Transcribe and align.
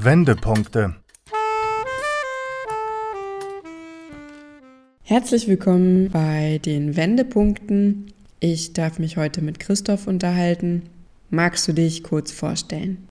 Wendepunkte. 0.00 0.94
Herzlich 5.02 5.48
willkommen 5.48 6.08
bei 6.12 6.60
den 6.64 6.96
Wendepunkten. 6.96 8.12
Ich 8.38 8.74
darf 8.74 9.00
mich 9.00 9.16
heute 9.16 9.42
mit 9.42 9.58
Christoph 9.58 10.06
unterhalten. 10.06 10.88
Magst 11.30 11.66
du 11.66 11.72
dich 11.72 12.04
kurz 12.04 12.30
vorstellen? 12.30 13.08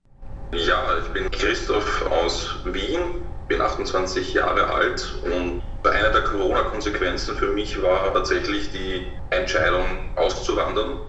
Ja, 0.52 0.82
ich 1.02 1.08
bin 1.12 1.30
Christoph 1.30 2.06
aus 2.10 2.56
Wien, 2.64 3.20
bin 3.48 3.60
28 3.60 4.32
Jahre 4.32 4.72
alt 4.72 5.14
und 5.24 5.60
eine 5.86 6.10
der 6.10 6.22
Corona-Konsequenzen 6.22 7.36
für 7.36 7.52
mich 7.52 7.82
war 7.82 8.14
tatsächlich 8.14 8.70
die 8.72 9.02
Entscheidung 9.28 9.84
auszuwandern. 10.16 11.00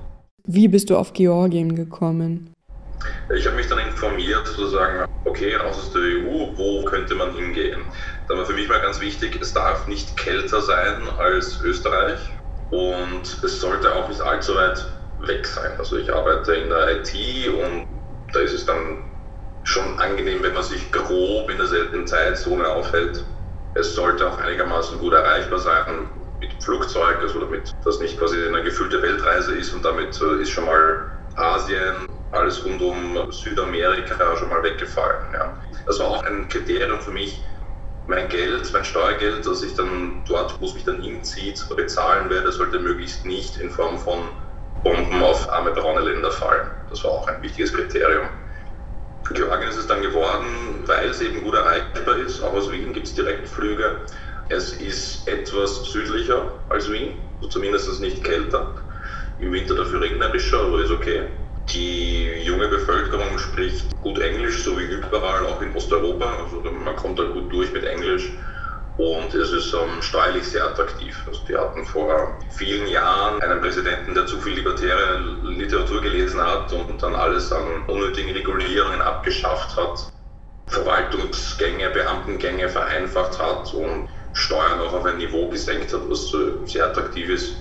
Wie 0.44 0.68
bist 0.68 0.90
du 0.90 0.98
auf 0.98 1.14
Georgien 1.14 1.74
gekommen? 1.74 2.54
Ich 3.36 3.46
habe 3.46 3.56
mich 3.56 3.68
dann 3.68 3.80
informiert, 3.80 4.48
sozusagen, 4.48 5.06
okay, 5.24 5.56
raus 5.56 5.78
aus 5.78 5.92
der 5.92 6.02
EU, 6.02 6.58
wo 6.58 6.84
könnte 6.86 7.16
man 7.16 7.34
hingehen? 7.34 7.82
Da 8.28 8.36
war 8.36 8.46
für 8.46 8.54
mich 8.54 8.68
mal 8.68 8.82
ganz 8.82 9.00
wichtig, 9.00 9.40
es 9.42 9.54
darf 9.54 9.88
nicht 9.88 10.18
kälter 10.18 10.62
sein 10.62 11.08
als 11.18 11.62
Österreich 11.62 12.20
und 12.70 13.22
es 13.44 13.62
sollte 13.62 13.96
auch 13.96 14.10
nicht 14.10 14.22
allzu 14.22 14.56
weit 14.56 14.86
weg 15.20 15.46
sein. 15.46 15.72
Also 15.78 15.98
ich 15.98 16.14
arbeite 16.14 16.56
in 16.56 16.70
der 16.70 16.98
IT 16.98 17.14
und 17.54 17.88
da 18.34 18.40
ist 18.40 18.54
es 18.54 18.66
dann 18.66 19.04
schon 19.64 20.00
angenehm, 20.00 20.42
wenn 20.42 20.54
man 20.54 20.64
sich 20.64 20.92
grob 20.92 21.50
in 21.50 21.58
derselben 21.58 22.08
Zeitzone 22.08 22.68
aufhält. 22.68 23.26
Es 23.76 23.96
sollte 23.96 24.28
auch 24.28 24.40
einigermaßen 24.40 25.00
gut 25.00 25.14
erreichbar 25.14 25.60
sein 25.60 26.10
mit 26.40 26.64
Flugzeug, 26.64 27.20
also 27.22 27.40
damit 27.40 27.72
das 27.84 28.00
nicht 28.00 28.18
quasi 28.18 28.44
eine 28.48 28.64
gefüllte 28.64 29.02
Weltreise 29.02 29.56
ist 29.56 29.74
und 29.74 29.86
damit 29.86 30.20
äh, 30.22 30.42
ist 30.42 30.52
schon 30.52 30.66
mal 30.66 31.06
Asien, 31.36 32.09
alles 32.32 32.64
rund 32.66 32.82
um 32.82 33.32
Südamerika 33.32 34.36
schon 34.38 34.50
mal 34.50 34.64
weggefallen. 34.64 35.34
Ja. 35.34 35.54
Das 35.86 36.00
war 36.00 36.08
auch 36.08 36.24
ein 36.24 36.48
Kriterium 36.50 37.00
für 37.00 37.12
mich, 37.12 37.44
mein 38.08 38.28
Geld, 38.30 38.72
mein 38.74 38.84
Steuergeld, 38.84 39.46
das 39.46 39.62
ich 39.62 39.76
dann 39.76 40.24
dort, 40.28 40.60
wo 40.60 40.66
es 40.66 40.74
mich 40.74 40.84
dann 40.84 41.02
hinzieht, 41.02 41.64
bezahlen 41.76 42.30
werde, 42.30 42.52
sollte 42.52 42.80
möglichst 42.80 43.26
nicht 43.26 43.58
in 43.58 43.70
Form 43.70 43.98
von 44.00 44.20
Bomben 44.84 45.22
auf 45.22 45.48
arme 45.52 45.72
braune 45.72 46.02
Länder 46.02 46.32
fallen. 46.32 46.68
Das 46.90 47.04
war 47.04 47.12
auch 47.12 47.28
ein 47.28 47.42
wichtiges 47.44 47.74
Kriterium. 47.74 48.28
Georgien 49.34 49.70
ist 49.70 49.78
es 49.78 49.88
dann 49.88 50.02
geworden, 50.02 50.84
weil 50.86 51.10
es 51.10 51.22
eben 51.22 51.44
gut 51.44 51.54
erreichbar 51.54 52.18
ist. 52.18 52.42
Auch 52.42 52.54
aus 52.54 52.72
Wien 52.72 52.94
gibt 52.94 53.08
es 53.08 53.14
Direktflüge. 53.14 53.98
Es 54.50 54.74
ist 54.74 55.28
etwas 55.28 55.84
südlicher 55.84 56.52
als 56.70 56.92
Wien, 56.92 57.20
also 57.38 57.50
zumindest 57.50 58.02
nicht 58.02 58.24
kälter. 58.24 58.74
Im 59.40 59.54
Winter 59.54 59.76
dafür 59.76 60.02
regnerischer, 60.02 60.62
aber 60.62 60.84
ist 60.84 60.92
okay. 60.92 61.28
Die 61.72 62.26
junge 62.44 62.68
Bevölkerung 62.68 63.38
spricht 63.38 64.02
gut 64.02 64.20
Englisch, 64.20 64.64
so 64.64 64.80
wie 64.80 64.86
überall, 64.86 65.46
auch 65.46 65.62
in 65.62 65.76
Osteuropa. 65.76 66.44
Also 66.44 66.62
man 66.62 66.96
kommt 66.96 67.20
da 67.20 67.24
gut 67.24 67.52
durch 67.52 67.72
mit 67.72 67.84
Englisch. 67.84 68.32
Und 68.98 69.34
es 69.34 69.52
ist 69.52 69.74
ähm, 69.74 70.02
steuerlich 70.02 70.44
sehr 70.44 70.66
attraktiv. 70.66 71.24
Also 71.28 71.40
die 71.48 71.56
hatten 71.56 71.86
vor 71.86 72.38
vielen 72.50 72.88
Jahren 72.88 73.42
einen 73.42 73.62
Präsidenten, 73.62 74.14
der 74.14 74.26
zu 74.26 74.42
viel 74.42 74.56
libertäre 74.56 75.20
Literatur 75.44 76.02
gelesen 76.02 76.42
hat 76.42 76.74
und 76.74 77.02
dann 77.02 77.16
alles 77.16 77.52
an 77.54 77.86
unnötigen 77.88 78.32
Regulierungen 78.32 79.02
abgeschafft 79.02 79.78
hat, 79.78 80.12
Verwaltungsgänge, 80.68 81.90
Beamtengänge 81.92 82.68
vereinfacht 82.68 83.40
hat 83.40 83.74
und 83.74 84.10
Steuern 84.34 84.82
auch 84.82 84.94
auf 84.94 85.06
ein 85.06 85.18
Niveau 85.18 85.48
gesenkt 85.50 85.94
hat, 85.94 86.02
was 86.10 86.34
sehr 86.66 86.86
attraktiv 86.86 87.30
ist. 87.30 87.56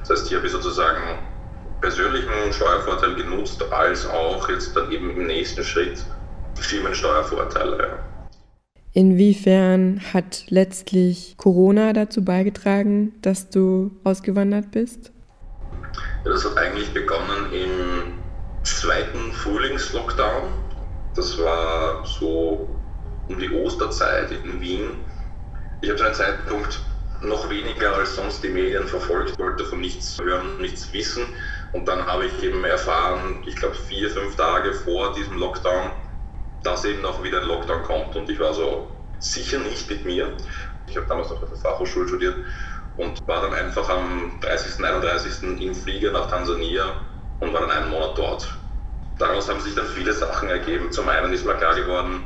Das 0.00 0.18
heißt, 0.18 0.28
hier 0.28 0.38
habe 0.38 0.46
ich 0.48 0.52
sozusagen 0.52 1.18
persönlichen 1.82 2.52
Steuervorteil 2.52 3.14
genutzt, 3.16 3.62
als 3.70 4.06
auch 4.08 4.48
jetzt 4.48 4.74
dann 4.74 4.90
eben 4.90 5.10
im 5.10 5.26
nächsten 5.26 5.62
Schritt 5.62 6.02
Firmensteuervorteile. 6.54 7.98
Inwiefern 8.94 10.00
hat 10.12 10.44
letztlich 10.48 11.34
Corona 11.36 11.92
dazu 11.92 12.24
beigetragen, 12.24 13.12
dass 13.22 13.50
du 13.50 13.90
ausgewandert 14.04 14.70
bist? 14.70 15.12
Ja, 16.24 16.30
das 16.30 16.44
hat 16.44 16.56
eigentlich 16.56 16.92
begonnen 16.92 17.52
im 17.52 18.12
zweiten 18.62 19.32
Frühlingslockdown. 19.32 20.48
Das 21.16 21.38
war 21.38 22.06
so 22.06 22.68
um 23.28 23.38
die 23.38 23.50
Osterzeit 23.50 24.30
in 24.30 24.60
Wien. 24.60 24.90
Ich 25.80 25.88
habe 25.88 25.98
zu 25.98 26.04
einem 26.04 26.14
Zeitpunkt 26.14 26.80
noch 27.22 27.48
weniger 27.50 27.94
als 27.94 28.16
sonst 28.16 28.42
die 28.42 28.48
Medien 28.48 28.86
verfolgt, 28.86 29.38
wollte 29.38 29.64
von 29.64 29.80
nichts 29.80 30.18
hören, 30.20 30.60
nichts 30.60 30.92
wissen. 30.92 31.24
Und 31.72 31.88
dann 31.88 32.06
habe 32.06 32.26
ich 32.26 32.42
eben 32.42 32.64
erfahren, 32.64 33.42
ich 33.46 33.56
glaube 33.56 33.74
vier, 33.74 34.10
fünf 34.10 34.36
Tage 34.36 34.72
vor 34.74 35.14
diesem 35.14 35.38
Lockdown, 35.38 35.90
dass 36.62 36.84
eben 36.84 37.00
noch 37.02 37.22
wieder 37.22 37.40
ein 37.40 37.48
Lockdown 37.48 37.82
kommt. 37.82 38.14
Und 38.16 38.28
ich 38.28 38.38
war 38.38 38.52
so 38.52 38.90
sicher 39.18 39.58
nicht 39.58 39.88
mit 39.88 40.04
mir. 40.04 40.36
Ich 40.86 40.96
habe 40.96 41.06
damals 41.06 41.30
noch 41.30 41.42
auf 41.42 41.48
der 41.48 41.58
Fachhochschule 41.58 42.08
studiert 42.08 42.36
und 42.96 43.18
war 43.26 43.42
dann 43.42 43.54
einfach 43.54 43.88
am 43.88 44.38
30., 44.40 44.84
31. 44.84 45.60
im 45.60 45.74
Flieger 45.74 46.12
nach 46.12 46.28
Tansania 46.28 46.84
und 47.40 47.52
war 47.52 47.60
dann 47.62 47.70
einen 47.70 47.90
Monat 47.90 48.18
dort. 48.18 48.58
Daraus 49.18 49.48
haben 49.48 49.60
sich 49.60 49.74
dann 49.74 49.86
viele 49.86 50.12
Sachen 50.12 50.48
ergeben. 50.48 50.90
Zum 50.92 51.08
einen 51.08 51.32
ist 51.32 51.46
mir 51.46 51.54
klar 51.54 51.74
geworden, 51.74 52.24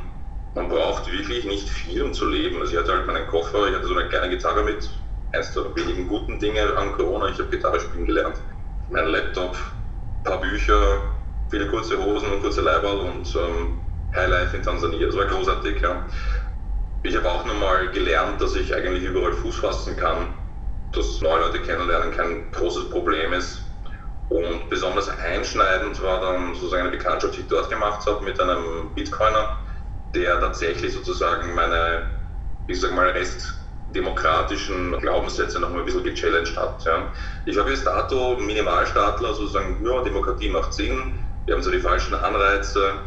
man 0.55 0.69
braucht 0.69 1.11
wirklich 1.11 1.45
nicht 1.45 1.69
viel, 1.69 2.01
um 2.01 2.13
zu 2.13 2.27
leben. 2.27 2.59
Also 2.59 2.73
ich 2.73 2.79
hatte 2.79 2.91
halt 2.91 3.07
meinen 3.07 3.27
Koffer, 3.27 3.67
ich 3.67 3.75
hatte 3.75 3.87
so 3.87 3.95
eine 3.95 4.09
kleine 4.09 4.29
Gitarre 4.29 4.63
mit, 4.63 4.89
eines 5.31 5.53
der 5.53 5.75
wenigen 5.75 6.07
guten 6.07 6.39
Dinge 6.39 6.75
an 6.75 6.93
Corona. 6.93 7.29
Ich 7.29 7.37
habe 7.37 7.49
Gitarre 7.49 7.79
spielen 7.79 8.07
gelernt, 8.07 8.37
mein 8.89 9.07
Laptop, 9.07 9.55
ein 9.55 10.23
paar 10.23 10.41
Bücher, 10.41 11.01
viele 11.49 11.67
kurze 11.67 11.97
Hosen 11.97 12.31
und 12.31 12.41
kurze 12.41 12.61
Leiberl 12.61 12.99
und 12.99 13.35
ähm, 13.35 13.81
Highlife 14.15 14.57
in 14.57 14.63
Tansania. 14.63 15.05
Das 15.07 15.15
war 15.15 15.25
großartig. 15.25 15.81
Ja. 15.81 16.05
Ich 17.03 17.15
habe 17.15 17.29
auch 17.29 17.45
nochmal 17.45 17.89
gelernt, 17.91 18.41
dass 18.41 18.55
ich 18.55 18.73
eigentlich 18.73 19.03
überall 19.03 19.33
Fuß 19.33 19.57
fassen 19.59 19.95
kann, 19.97 20.33
dass 20.91 21.21
neue 21.21 21.41
Leute 21.41 21.61
kennenlernen 21.61 22.11
kein 22.11 22.51
großes 22.51 22.89
Problem 22.89 23.33
ist. 23.33 23.63
Und 24.29 24.69
besonders 24.69 25.07
einschneidend 25.07 26.01
war 26.01 26.19
dann 26.19 26.53
sozusagen 26.53 26.81
eine 26.87 26.91
Bekanntschaft, 26.91 27.37
die 27.37 27.41
ich 27.41 27.47
dort 27.47 27.69
gemacht 27.69 28.05
habe 28.05 28.25
mit 28.25 28.39
einem 28.41 28.93
Bitcoiner, 28.93 29.57
der 30.13 30.39
tatsächlich 30.41 30.93
sozusagen 30.93 31.53
meine, 31.55 32.09
ich 32.67 32.81
sag 32.81 32.91
mal, 32.93 33.15
restdemokratischen 33.87 34.99
Glaubenssätze 34.99 35.59
nochmal 35.59 35.79
ein 35.79 35.85
bisschen 35.85 36.03
gechallenged 36.03 36.57
hat. 36.57 36.83
Ja. 36.85 37.11
Ich 37.45 37.57
habe 37.57 37.71
bis 37.71 37.83
dato 37.83 38.37
Minimalstaatler 38.37 39.33
sozusagen, 39.33 39.85
ja, 39.85 40.01
Demokratie 40.03 40.49
macht 40.49 40.73
Sinn, 40.73 41.19
wir 41.45 41.55
haben 41.55 41.63
so 41.63 41.71
die 41.71 41.79
falschen 41.79 42.15
Anreize, 42.15 42.99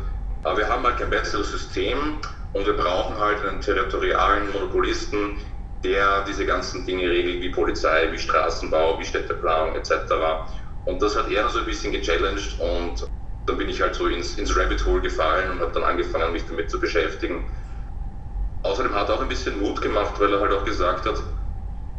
aber 0.43 0.59
wir 0.59 0.69
haben 0.69 0.85
halt 0.85 0.99
kein 0.99 1.11
besseres 1.11 1.51
System 1.51 2.21
und 2.53 2.67
wir 2.67 2.73
brauchen 2.75 3.19
halt 3.19 3.45
einen 3.45 3.61
territorialen 3.61 4.51
Monopolisten, 4.53 5.39
der 5.85 6.25
diese 6.25 6.47
ganzen 6.47 6.87
Dinge 6.87 7.09
regelt, 7.09 7.43
wie 7.43 7.51
Polizei, 7.51 8.11
wie 8.13 8.19
Straßenbau, 8.19 8.99
wie 8.99 9.05
Städteplanung 9.05 9.75
etc. 9.77 9.93
Und 10.85 11.03
das 11.03 11.17
hat 11.17 11.31
er 11.31 11.49
so 11.51 11.59
ein 11.61 11.67
bisschen 11.67 11.93
gechallenged 11.93 12.59
und 12.59 13.07
dann 13.47 13.59
bin 13.59 13.69
ich 13.69 13.81
halt 13.81 13.95
so 13.95 14.07
ins, 14.07 14.37
ins 14.37 14.57
Rabbit 14.57 14.85
Hole 14.87 15.01
gefallen 15.01 15.51
und 15.51 15.61
habe 15.61 15.73
dann 15.73 15.85
angefangen, 15.85 16.33
mich 16.33 16.47
damit 16.47 16.71
zu 16.71 16.81
beschäftigen. 16.81 17.45
Außerdem 18.63 18.95
hat 18.95 19.09
er 19.09 19.17
auch 19.17 19.23
ein 19.23 19.29
bisschen 19.29 19.61
Mut 19.61 19.81
gemacht, 19.81 20.15
weil 20.19 20.33
er 20.33 20.41
halt 20.41 20.53
auch 20.53 20.65
gesagt 20.65 21.07
hat, 21.07 21.23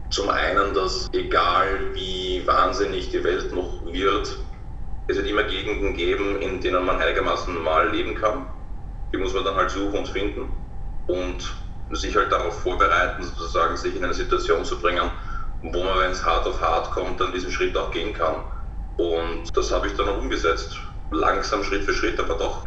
zum 0.09 0.29
einen, 0.29 0.73
dass 0.73 1.07
egal 1.13 1.94
wie 1.94 2.45
wahnsinnig 2.45 3.09
die 3.09 3.23
Welt 3.23 3.53
noch 3.53 3.85
wird, 3.85 4.27
es 5.07 5.17
wird 5.17 5.27
immer 5.27 5.44
Gegenden 5.44 5.95
geben, 5.95 6.41
in 6.41 6.61
denen 6.61 6.85
man 6.85 7.01
einigermaßen 7.01 7.53
normal 7.53 7.89
leben 7.89 8.16
kann 8.16 8.47
die 9.13 9.17
muss 9.17 9.33
man 9.33 9.44
dann 9.44 9.55
halt 9.55 9.72
suchen 9.72 9.99
und 9.99 10.07
finden 10.07 10.49
und 11.07 11.55
sich 11.89 12.16
halt 12.16 12.31
darauf 12.31 12.61
vorbereiten, 12.61 13.23
sozusagen 13.23 13.75
sich 13.75 13.95
in 13.95 14.03
eine 14.03 14.13
Situation 14.13 14.63
zu 14.63 14.79
bringen, 14.79 15.11
wo 15.61 15.83
man, 15.83 15.99
wenn 15.99 16.11
es 16.11 16.25
hart 16.25 16.47
auf 16.47 16.61
hart 16.61 16.91
kommt, 16.91 17.19
dann 17.19 17.33
diesen 17.33 17.51
Schritt 17.51 17.75
auch 17.78 17.91
gehen 17.91 18.13
kann. 18.13 18.45
Und 18.95 19.49
das 19.55 19.72
habe 19.72 19.88
ich 19.88 19.95
dann 19.95 20.07
auch 20.07 20.17
umgesetzt. 20.17 20.79
Langsam, 21.11 21.63
Schritt 21.63 21.83
für 21.83 21.93
Schritt, 21.93 22.19
aber 22.19 22.35
doch. 22.35 22.66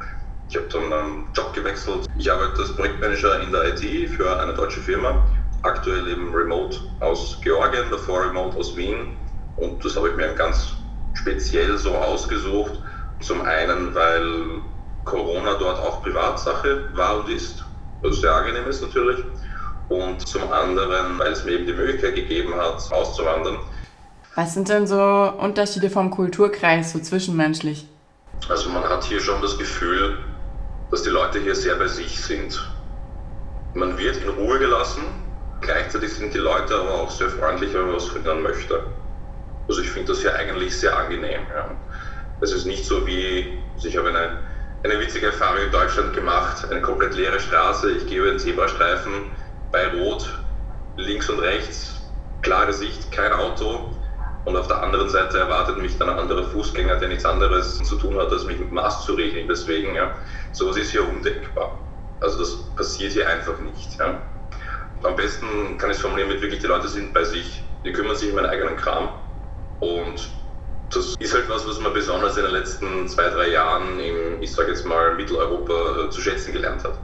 Ich 0.49 0.56
habe 0.56 0.66
dann 0.69 0.93
einen 0.93 1.28
Job 1.34 1.53
gewechselt. 1.55 2.06
Ich 2.19 2.31
arbeite 2.31 2.61
als 2.61 2.75
Projektmanager 2.76 3.41
in 3.41 3.52
der 3.52 3.75
IT 3.75 4.11
für 4.11 4.41
eine 4.41 4.55
deutsche 4.55 4.81
Firma. 4.81 5.25
Aktuell 5.62 6.06
eben 6.08 6.35
remote 6.35 6.79
aus 7.00 7.38
Georgien, 7.43 7.85
davor 7.91 8.26
remote 8.26 8.56
aus 8.56 8.76
Wien. 8.76 9.17
Und 9.56 9.85
das 9.85 9.96
habe 9.96 10.11
ich 10.11 10.17
mir 10.17 10.35
ganz 10.35 10.75
speziell 11.14 11.76
so 11.79 11.94
ausgesucht. 11.94 12.73
Zum 13.20 13.41
einen, 13.43 13.94
weil 13.94 14.61
Corona 15.05 15.55
dort 15.55 15.79
auch 15.79 16.02
Privatsache 16.02 16.88
war 16.94 17.20
und 17.20 17.29
ist, 17.31 17.64
was 18.02 18.20
sehr 18.20 18.35
angenehm 18.35 18.67
ist 18.69 18.82
natürlich. 18.82 19.25
Und 19.88 20.26
zum 20.26 20.50
anderen, 20.52 21.19
weil 21.19 21.32
es 21.32 21.44
mir 21.44 21.52
eben 21.52 21.67
die 21.67 21.73
Möglichkeit 21.73 22.14
gegeben 22.14 22.55
hat, 22.55 22.91
auszuwandern. 22.93 23.58
Was 24.35 24.55
sind 24.55 24.69
denn 24.69 24.87
so 24.87 24.99
Unterschiede 25.38 25.91
vom 25.91 26.11
Kulturkreis, 26.11 26.93
so 26.93 26.99
zwischenmenschlich? 26.99 27.87
Also 28.49 28.69
man 28.70 28.82
hat 28.82 29.05
hier 29.05 29.20
schon 29.20 29.41
das 29.41 29.56
Gefühl, 29.56 30.19
dass 30.94 31.02
die 31.02 31.11
Leute 31.11 31.41
hier 31.41 31.56
sehr 31.56 31.75
bei 31.75 31.88
sich 31.88 32.23
sind. 32.23 32.70
Man 33.75 33.99
wird 33.99 34.17
in 34.19 34.29
Ruhe 34.29 34.61
gelassen, 34.61 35.02
gleichzeitig 35.61 36.12
sind 36.12 36.32
die 36.32 36.38
Leute 36.38 36.73
aber 36.76 36.94
auch 36.94 37.11
sehr 37.11 37.31
freundlich, 37.31 37.75
wenn 37.75 37.87
man 37.87 37.96
was 37.96 38.05
von 38.05 38.25
ihnen 38.25 38.43
möchte. 38.43 38.81
Also 39.67 39.82
ich 39.82 39.91
finde 39.91 40.12
das 40.12 40.20
hier 40.20 40.37
eigentlich 40.37 40.79
sehr 40.79 40.96
angenehm. 40.96 41.41
Ja. 41.52 41.69
Es 42.41 42.52
ist 42.52 42.64
nicht 42.67 42.85
so 42.85 43.05
wie, 43.08 43.58
also 43.75 43.88
ich 43.88 43.96
habe 43.96 44.11
eine 44.11 44.38
eine 44.85 45.00
witzige 45.00 45.26
Erfahrung 45.26 45.64
in 45.64 45.73
Deutschland 45.73 46.14
gemacht. 46.14 46.64
Eine 46.70 46.81
komplett 46.81 47.17
leere 47.17 47.41
Straße, 47.41 47.91
ich 47.91 48.06
gehe 48.06 48.20
über 48.20 48.31
den 48.31 48.38
Zebrastreifen 48.38 49.32
bei 49.73 49.88
Rot, 49.88 50.29
links 50.96 51.29
und 51.29 51.41
rechts, 51.41 52.02
klare 52.43 52.73
Sicht, 52.73 53.11
kein 53.11 53.32
Auto. 53.32 53.94
Und 54.44 54.56
auf 54.56 54.67
der 54.67 54.82
anderen 54.82 55.08
Seite 55.08 55.38
erwartet 55.38 55.79
mich 55.79 55.96
dann 55.96 56.11
ein 56.11 56.19
anderer 56.19 56.44
Fußgänger, 56.44 56.96
der 56.96 57.08
nichts 57.08 57.25
anderes 57.25 57.82
zu 57.82 57.96
tun 57.96 58.19
hat, 58.19 58.31
als 58.31 58.44
mich 58.44 58.58
mit 58.58 58.73
Maß 58.73 59.05
zu 59.05 59.14
regeln. 59.14 59.49
Deswegen, 59.49 59.94
ja, 59.94 60.14
sowas 60.52 60.76
ist 60.76 60.91
hier 60.91 61.08
undenkbar. 61.08 61.79
Also 62.20 62.38
das 62.38 62.56
passiert 62.76 63.12
hier 63.12 63.29
einfach 63.29 63.58
nicht. 63.61 63.99
Ja. 63.99 64.20
Am 65.02 65.17
besten 65.17 65.79
kann 65.79 65.91
ich 65.91 65.96
es 65.96 66.02
formulieren 66.02 66.29
mit 66.29 66.43
wirklich, 66.43 66.61
die 66.61 66.67
Leute 66.67 66.88
sind 66.88 67.12
bei 67.14 67.25
sich, 67.25 67.62
die 67.85 67.93
kümmern 67.93 68.17
sich 68.17 68.31
um 68.31 68.38
ihren 68.38 68.46
eigenen 68.46 68.76
Kram. 68.76 69.08
Und 69.81 70.31
das 70.93 71.17
ist 71.19 71.35
halt 71.35 71.49
was, 71.49 71.67
was 71.67 71.81
man 71.81 71.93
besonders 71.93 72.37
in 72.37 72.44
den 72.44 72.52
letzten 72.52 73.08
zwei, 73.08 73.29
drei 73.29 73.50
Jahren 73.50 73.99
im, 73.99 74.43
ich 74.43 74.52
sage 74.52 74.70
jetzt 74.70 74.87
mal, 74.87 75.14
Mitteleuropa 75.14 76.06
äh, 76.06 76.11
zu 76.11 76.20
schätzen 76.20 76.52
gelernt 76.52 76.85
hat. 76.85 76.99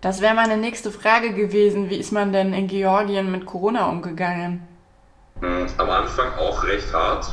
Das 0.00 0.20
wäre 0.20 0.34
meine 0.34 0.58
nächste 0.58 0.90
Frage 0.90 1.32
gewesen. 1.32 1.88
Wie 1.88 1.96
ist 1.96 2.12
man 2.12 2.32
denn 2.32 2.52
in 2.52 2.66
Georgien 2.66 3.30
mit 3.32 3.46
Corona 3.46 3.88
umgegangen? 3.88 4.73
Am 5.76 5.90
Anfang 5.90 6.32
auch 6.38 6.64
recht 6.64 6.92
hart, 6.94 7.26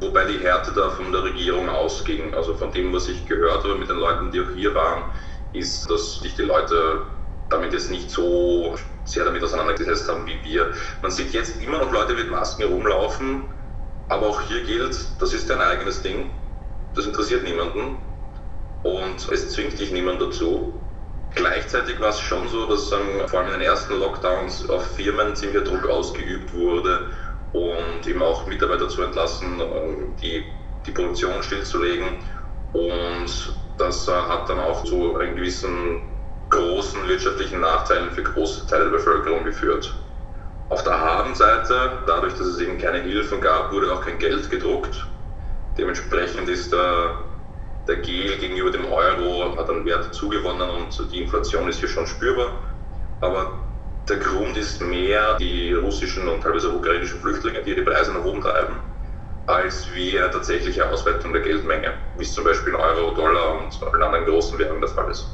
wobei 0.00 0.24
die 0.26 0.38
Härte 0.38 0.72
da 0.72 0.90
von 0.90 1.10
der 1.12 1.22
Regierung 1.22 1.68
ausging. 1.68 2.34
Also 2.34 2.54
von 2.54 2.70
dem, 2.72 2.92
was 2.92 3.08
ich 3.08 3.26
gehört 3.26 3.64
habe 3.64 3.76
mit 3.76 3.88
den 3.88 3.96
Leuten, 3.96 4.30
die 4.30 4.40
auch 4.40 4.50
hier 4.54 4.74
waren, 4.74 5.04
ist, 5.52 5.88
dass 5.88 6.20
sich 6.20 6.34
die 6.34 6.42
Leute 6.42 7.02
damit 7.48 7.72
jetzt 7.72 7.90
nicht 7.90 8.10
so 8.10 8.74
sehr 9.04 9.24
damit 9.24 9.42
auseinandergesetzt 9.42 10.08
haben 10.08 10.26
wie 10.26 10.42
wir. 10.44 10.72
Man 11.02 11.10
sieht 11.10 11.32
jetzt 11.32 11.62
immer 11.62 11.78
noch 11.78 11.92
Leute 11.92 12.14
mit 12.14 12.30
Masken 12.30 12.64
rumlaufen, 12.64 13.44
aber 14.08 14.26
auch 14.26 14.40
hier 14.42 14.64
gilt, 14.64 14.96
das 15.20 15.32
ist 15.32 15.48
dein 15.48 15.60
eigenes 15.60 16.02
Ding. 16.02 16.30
Das 16.94 17.06
interessiert 17.06 17.44
niemanden 17.44 17.98
und 18.82 19.28
es 19.30 19.52
zwingt 19.52 19.78
dich 19.78 19.90
niemand 19.90 20.20
dazu. 20.20 20.80
Gleichzeitig 21.34 21.98
war 22.00 22.10
es 22.10 22.20
schon 22.20 22.48
so, 22.48 22.66
dass 22.66 22.92
ähm, 22.92 23.26
vor 23.26 23.40
allem 23.40 23.48
in 23.48 23.54
den 23.54 23.62
ersten 23.62 23.98
Lockdowns 23.98 24.68
auf 24.68 24.86
Firmen 24.94 25.34
ziemlicher 25.34 25.64
Druck 25.64 25.88
ausgeübt 25.88 26.52
wurde 26.52 27.10
und 27.54 28.06
eben 28.06 28.22
auch 28.22 28.46
Mitarbeiter 28.46 28.88
zu 28.88 29.02
entlassen, 29.02 29.60
ähm, 29.60 30.14
die, 30.20 30.44
die 30.84 30.90
Produktion 30.90 31.42
stillzulegen. 31.42 32.18
Und 32.74 33.56
das 33.78 34.06
äh, 34.06 34.12
hat 34.12 34.48
dann 34.50 34.58
auch 34.58 34.84
zu 34.84 35.16
einem 35.16 35.36
gewissen 35.36 36.02
großen 36.50 37.08
wirtschaftlichen 37.08 37.60
Nachteilen 37.60 38.10
für 38.10 38.22
große 38.22 38.66
Teile 38.66 38.84
der 38.84 38.90
Bevölkerung 38.90 39.44
geführt. 39.44 39.94
Auf 40.68 40.84
der 40.84 41.00
Habenseite, 41.00 42.02
dadurch, 42.06 42.34
dass 42.34 42.46
es 42.46 42.58
eben 42.60 42.76
keine 42.78 43.00
Hilfen 43.00 43.40
gab, 43.40 43.72
wurde 43.72 43.92
auch 43.92 44.04
kein 44.04 44.18
Geld 44.18 44.50
gedruckt. 44.50 45.06
Dementsprechend 45.78 46.48
ist 46.48 46.72
der 46.72 47.16
der 47.86 47.96
Gel 47.96 48.38
gegenüber 48.38 48.70
dem 48.70 48.86
Euro 48.86 49.56
hat 49.58 49.68
an 49.68 49.84
Wert 49.84 50.14
zugewonnen 50.14 50.68
und 50.70 51.12
die 51.12 51.22
Inflation 51.22 51.68
ist 51.68 51.80
hier 51.80 51.88
schon 51.88 52.06
spürbar. 52.06 52.52
Aber 53.20 53.63
der 54.08 54.16
Grund 54.16 54.56
ist 54.56 54.80
mehr 54.80 55.36
die 55.38 55.72
russischen 55.72 56.28
und 56.28 56.42
teilweise 56.42 56.70
ukrainischen 56.70 57.20
Flüchtlinge, 57.20 57.62
die 57.62 57.74
die 57.74 57.82
Preise 57.82 58.12
nach 58.12 58.24
oben 58.24 58.40
treiben, 58.40 58.76
als 59.46 59.86
wie 59.94 60.18
eine 60.18 60.30
tatsächliche 60.30 60.88
Ausweitung 60.88 61.32
der 61.32 61.42
Geldmenge, 61.42 61.94
wie 62.18 62.22
es 62.22 62.34
zum 62.34 62.44
Beispiel 62.44 62.74
in 62.74 62.80
Euro, 62.80 63.14
Dollar 63.14 63.62
und 63.62 63.82
allen 63.82 64.02
anderen 64.02 64.26
großen 64.26 64.58
Währungen 64.58 64.80
der 64.80 64.90
Fall 64.90 65.10
ist. 65.10 65.26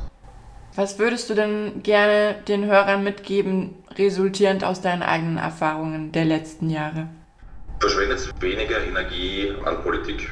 Was 0.77 0.99
würdest 0.99 1.29
du 1.29 1.35
denn 1.35 1.83
gerne 1.83 2.37
den 2.47 2.67
Hörern 2.67 3.03
mitgeben, 3.03 3.83
resultierend 3.99 4.63
aus 4.63 4.81
deinen 4.81 5.03
eigenen 5.03 5.37
Erfahrungen 5.37 6.13
der 6.13 6.25
letzten 6.25 6.71
Jahre? 6.71 7.09
Verschwendet 7.81 8.31
weniger 8.41 8.81
Energie 8.85 9.53
an 9.65 9.83
Politik 9.83 10.31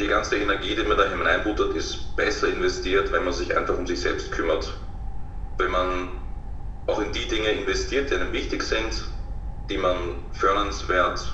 die 0.00 0.08
ganze 0.08 0.36
Energie, 0.36 0.74
die 0.74 0.82
man 0.82 0.96
da 0.96 1.08
hineinbuttert, 1.08 1.74
ist 1.76 2.16
besser 2.16 2.48
investiert, 2.48 3.12
wenn 3.12 3.24
man 3.24 3.32
sich 3.32 3.56
einfach 3.56 3.78
um 3.78 3.86
sich 3.86 4.00
selbst 4.00 4.32
kümmert. 4.32 4.72
Wenn 5.58 5.70
man 5.70 6.08
auch 6.86 7.00
in 7.00 7.12
die 7.12 7.26
Dinge 7.28 7.48
investiert, 7.48 8.10
die 8.10 8.14
einem 8.14 8.32
wichtig 8.32 8.62
sind, 8.62 9.04
die 9.70 9.78
man 9.78 9.96
fördernswert 10.32 11.32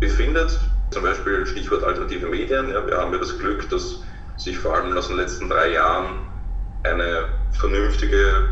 befindet. 0.00 0.58
Zum 0.90 1.02
Beispiel 1.02 1.46
Stichwort 1.46 1.84
alternative 1.84 2.26
Medien. 2.26 2.70
Ja, 2.70 2.86
wir 2.86 2.96
haben 2.98 3.12
ja 3.12 3.18
das 3.18 3.38
Glück, 3.38 3.68
dass 3.70 4.02
sich 4.36 4.58
vor 4.58 4.74
allem 4.74 4.96
aus 4.96 5.08
den 5.08 5.16
letzten 5.16 5.48
drei 5.48 5.72
Jahren 5.72 6.26
eine 6.82 7.28
vernünftige 7.52 8.48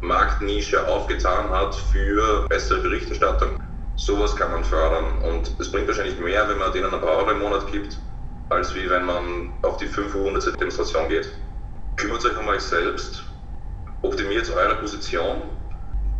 Marktnische 0.00 0.86
aufgetan 0.86 1.48
hat 1.50 1.74
für 1.74 2.46
bessere 2.48 2.80
Berichterstattung. 2.80 3.60
Sowas 3.96 4.36
kann 4.36 4.50
man 4.50 4.64
fördern 4.64 5.18
und 5.22 5.50
es 5.58 5.70
bringt 5.70 5.88
wahrscheinlich 5.88 6.18
mehr, 6.18 6.48
wenn 6.48 6.58
man 6.58 6.72
denen 6.72 6.92
ein 6.92 7.00
paar 7.00 7.18
Euro 7.18 7.30
im 7.30 7.38
Monat 7.38 7.70
gibt, 7.70 7.98
als 8.50 8.74
wie 8.74 8.88
wenn 8.90 9.04
man 9.04 9.52
auf 9.62 9.76
die 9.78 9.86
500. 9.86 10.60
Demonstration 10.60 11.08
geht. 11.08 11.28
Kümmert 11.96 12.24
euch 12.24 12.36
um 12.36 12.48
euch 12.48 12.60
selbst, 12.60 13.24
optimiert 14.04 14.50
eure 14.54 14.76
Position, 14.76 15.42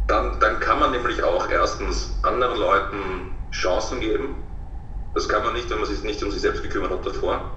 dann, 0.07 0.39
dann 0.41 0.61
kann 0.61 0.81
man 0.81 0.91
nämlich 0.91 1.23
auch 1.23 1.49
erstens 1.51 2.19
anderen 2.23 2.59
Leuten 2.59 3.35
Chancen 3.53 4.01
geben. 4.01 4.37
Das 5.15 5.29
kann 5.29 5.45
man 5.45 5.55
nicht, 5.55 5.71
wenn 5.71 5.79
man 5.79 5.87
sich 5.87 6.03
nicht 6.03 6.23
um 6.23 6.31
sich 6.31 6.41
selbst 6.41 6.63
gekümmert 6.63 6.91
hat 6.91 7.07
davor. 7.07 7.53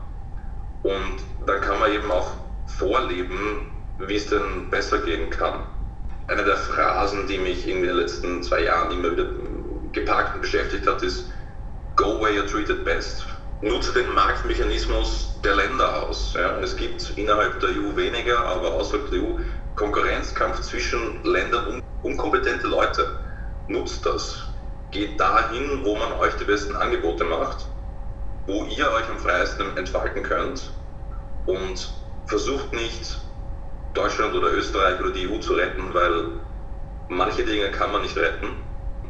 Und 0.83 1.17
dann 1.45 1.61
kann 1.61 1.79
man 1.79 1.91
eben 1.91 2.09
auch 2.11 2.31
vorleben, 2.67 3.71
wie 3.99 4.15
es 4.15 4.27
denn 4.27 4.69
besser 4.69 4.99
gehen 4.99 5.29
kann. 5.29 5.63
Eine 6.27 6.43
der 6.43 6.57
Phrasen, 6.57 7.27
die 7.27 7.37
mich 7.37 7.67
in 7.67 7.81
den 7.81 7.95
letzten 7.95 8.43
zwei 8.43 8.63
Jahren 8.63 8.91
immer 8.91 9.11
wieder 9.11 9.25
geparkt 9.93 10.35
und 10.35 10.41
beschäftigt 10.41 10.87
hat, 10.87 11.01
ist 11.01 11.31
Go 11.95 12.21
where 12.21 12.31
you're 12.31 12.45
treated 12.45 12.85
best 12.85 13.25
nutze 13.61 13.93
den 13.93 14.13
Marktmechanismus 14.13 15.39
der 15.43 15.55
Länder 15.55 16.03
aus. 16.03 16.33
Ja. 16.35 16.59
Es 16.59 16.75
gibt 16.75 16.96
innerhalb 17.17 17.59
der 17.59 17.69
EU 17.69 17.95
weniger, 17.95 18.45
aber 18.45 18.73
außerhalb 18.73 19.09
der 19.11 19.19
EU 19.21 19.39
Konkurrenzkampf 19.75 20.61
zwischen 20.61 21.23
Ländern 21.23 21.67
und 21.67 21.83
unkompetente 22.01 22.67
Leute. 22.67 23.07
Nutzt 23.67 24.05
das. 24.05 24.43
Geht 24.91 25.19
dahin, 25.19 25.83
wo 25.83 25.95
man 25.95 26.13
euch 26.13 26.33
die 26.37 26.45
besten 26.45 26.75
Angebote 26.75 27.25
macht, 27.25 27.67
wo 28.45 28.63
ihr 28.65 28.89
euch 28.91 29.09
am 29.09 29.19
freiesten 29.19 29.75
entfalten 29.77 30.23
könnt 30.23 30.71
und 31.45 31.93
versucht 32.25 32.73
nicht 32.73 33.19
Deutschland 33.93 34.33
oder 34.33 34.51
Österreich 34.53 34.99
oder 34.99 35.11
die 35.11 35.27
EU 35.27 35.39
zu 35.39 35.53
retten, 35.53 35.93
weil 35.93 36.39
manche 37.09 37.43
Dinge 37.43 37.69
kann 37.71 37.91
man 37.91 38.03
nicht 38.03 38.17
retten. 38.17 38.47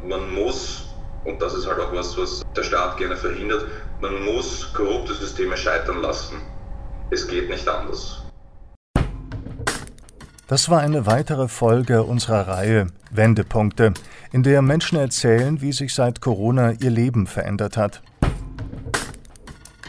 Man 0.02 0.34
muss 0.34 0.88
und 1.24 1.42
das 1.42 1.54
ist 1.54 1.66
halt 1.66 1.78
auch 1.80 1.92
was, 1.92 2.16
was 2.16 2.42
der 2.56 2.62
Staat 2.62 2.96
gerne 2.96 3.16
verhindert. 3.16 3.66
Man 4.00 4.24
muss 4.24 4.72
korrupte 4.72 5.14
Systeme 5.14 5.56
scheitern 5.56 6.00
lassen. 6.00 6.40
Es 7.10 7.26
geht 7.26 7.48
nicht 7.48 7.66
anders. 7.66 8.22
Das 10.46 10.68
war 10.70 10.80
eine 10.80 11.06
weitere 11.06 11.48
Folge 11.48 12.02
unserer 12.04 12.48
Reihe 12.48 12.86
Wendepunkte, 13.10 13.92
in 14.32 14.42
der 14.42 14.62
Menschen 14.62 14.98
erzählen, 14.98 15.60
wie 15.60 15.72
sich 15.72 15.94
seit 15.94 16.20
Corona 16.20 16.72
ihr 16.72 16.90
Leben 16.90 17.26
verändert 17.26 17.76
hat. 17.76 18.02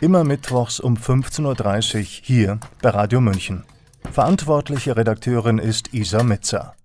Immer 0.02 0.24
mittwochs 0.24 0.80
um 0.80 0.96
15.30 0.96 1.98
Uhr 1.98 2.04
hier 2.04 2.60
bei 2.82 2.90
Radio 2.90 3.20
München. 3.20 3.64
Verantwortliche 4.12 4.96
Redakteurin 4.96 5.60
ist 5.60 5.94
Isa 5.94 6.24
Mitzer. 6.24 6.76